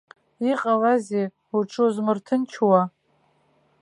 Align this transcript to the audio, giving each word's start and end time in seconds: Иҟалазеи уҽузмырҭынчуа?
Иҟалазеи 0.51 1.27
уҽузмырҭынчуа? 1.57 2.81